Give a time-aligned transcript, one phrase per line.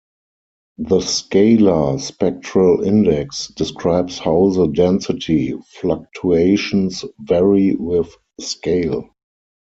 [0.79, 9.11] The scalar "spectral index" describes how the density fluctuations vary with scale.